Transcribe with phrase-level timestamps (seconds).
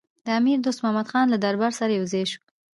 [0.25, 2.39] د امیر دوست محمدخان له دربار سره یو ځای شو.